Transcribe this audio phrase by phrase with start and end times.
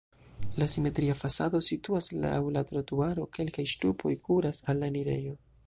[0.61, 5.37] La simetria fasado situas laŭ la trotuaro, kelkaj ŝtupoj kuras al la enirejo.